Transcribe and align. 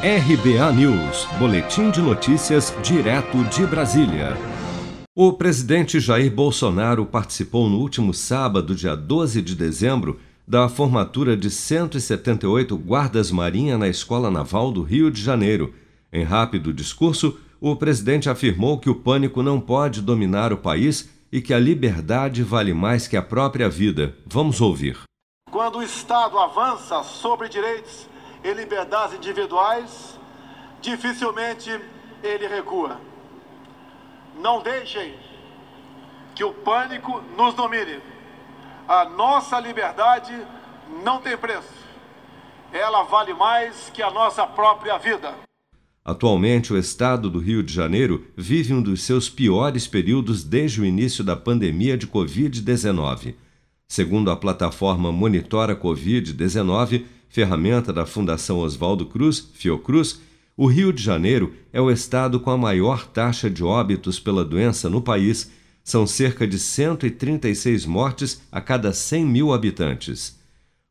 RBA 0.00 0.72
News, 0.74 1.26
Boletim 1.40 1.90
de 1.90 2.00
Notícias, 2.00 2.72
direto 2.84 3.42
de 3.46 3.66
Brasília. 3.66 4.36
O 5.12 5.32
presidente 5.32 5.98
Jair 5.98 6.32
Bolsonaro 6.32 7.04
participou 7.04 7.68
no 7.68 7.78
último 7.80 8.14
sábado, 8.14 8.76
dia 8.76 8.94
12 8.94 9.42
de 9.42 9.56
dezembro, 9.56 10.20
da 10.46 10.68
formatura 10.68 11.36
de 11.36 11.50
178 11.50 12.76
guardas-marinha 12.76 13.76
na 13.76 13.88
Escola 13.88 14.30
Naval 14.30 14.70
do 14.70 14.84
Rio 14.84 15.10
de 15.10 15.20
Janeiro. 15.20 15.74
Em 16.12 16.22
rápido 16.22 16.72
discurso, 16.72 17.36
o 17.60 17.74
presidente 17.74 18.30
afirmou 18.30 18.78
que 18.78 18.88
o 18.88 18.94
pânico 18.94 19.42
não 19.42 19.60
pode 19.60 20.00
dominar 20.00 20.52
o 20.52 20.58
país 20.58 21.10
e 21.32 21.40
que 21.40 21.52
a 21.52 21.58
liberdade 21.58 22.44
vale 22.44 22.72
mais 22.72 23.08
que 23.08 23.16
a 23.16 23.22
própria 23.22 23.68
vida. 23.68 24.14
Vamos 24.24 24.60
ouvir. 24.60 24.96
Quando 25.50 25.78
o 25.78 25.82
Estado 25.82 26.38
avança 26.38 27.02
sobre 27.02 27.48
direitos 27.48 28.06
e 28.42 28.52
liberdades 28.52 29.16
individuais, 29.16 30.18
dificilmente 30.80 31.70
ele 32.22 32.46
recua. 32.46 33.00
Não 34.40 34.62
deixem 34.62 35.14
que 36.34 36.44
o 36.44 36.52
pânico 36.52 37.20
nos 37.36 37.54
domine. 37.54 38.00
A 38.86 39.04
nossa 39.04 39.58
liberdade 39.58 40.32
não 41.02 41.20
tem 41.20 41.36
preço. 41.36 41.78
Ela 42.72 43.02
vale 43.02 43.34
mais 43.34 43.90
que 43.92 44.02
a 44.02 44.10
nossa 44.10 44.46
própria 44.46 44.98
vida. 44.98 45.34
Atualmente, 46.04 46.72
o 46.72 46.78
estado 46.78 47.28
do 47.28 47.38
Rio 47.38 47.62
de 47.62 47.72
Janeiro 47.72 48.26
vive 48.36 48.72
um 48.72 48.80
dos 48.80 49.02
seus 49.02 49.28
piores 49.28 49.86
períodos 49.86 50.42
desde 50.42 50.80
o 50.80 50.84
início 50.84 51.22
da 51.22 51.36
pandemia 51.36 51.98
de 51.98 52.06
Covid-19. 52.06 53.34
Segundo 53.86 54.30
a 54.30 54.36
plataforma 54.36 55.12
Monitora 55.12 55.74
Covid-19, 55.74 57.04
ferramenta 57.28 57.92
da 57.92 58.06
Fundação 58.06 58.58
Oswaldo 58.58 59.06
Cruz, 59.06 59.50
Fiocruz, 59.54 60.20
o 60.56 60.66
Rio 60.66 60.92
de 60.92 61.00
Janeiro 61.00 61.54
é 61.72 61.80
o 61.80 61.90
estado 61.90 62.40
com 62.40 62.50
a 62.50 62.58
maior 62.58 63.06
taxa 63.06 63.48
de 63.48 63.62
óbitos 63.62 64.18
pela 64.18 64.44
doença 64.44 64.90
no 64.90 65.00
país. 65.00 65.52
São 65.84 66.04
cerca 66.04 66.48
de 66.48 66.58
136 66.58 67.86
mortes 67.86 68.42
a 68.50 68.60
cada 68.60 68.92
100 68.92 69.24
mil 69.24 69.52
habitantes. 69.52 70.36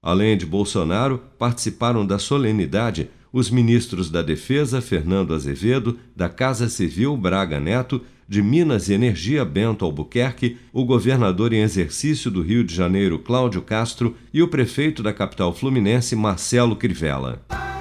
Além 0.02 0.38
de 0.38 0.46
Bolsonaro, 0.46 1.22
participaram 1.38 2.06
da 2.06 2.18
solenidade 2.18 3.10
os 3.32 3.50
ministros 3.50 4.10
da 4.10 4.22
Defesa, 4.22 4.82
Fernando 4.82 5.34
Azevedo, 5.34 5.98
da 6.16 6.30
Casa 6.30 6.70
Civil, 6.70 7.16
Braga 7.16 7.60
Neto, 7.60 8.02
de 8.28 8.42
Minas 8.42 8.90
e 8.90 8.94
Energia, 8.94 9.46
Bento 9.46 9.86
Albuquerque, 9.86 10.58
o 10.74 10.84
governador 10.84 11.54
em 11.54 11.62
exercício 11.62 12.30
do 12.30 12.42
Rio 12.42 12.64
de 12.64 12.76
Janeiro, 12.76 13.20
Cláudio 13.20 13.62
Castro, 13.62 14.16
e 14.34 14.42
o 14.42 14.48
prefeito 14.48 15.02
da 15.02 15.14
capital 15.14 15.54
fluminense, 15.54 16.16
Marcelo 16.16 16.76
Crivella. 16.76 17.42